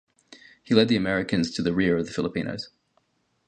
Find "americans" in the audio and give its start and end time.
0.95-1.51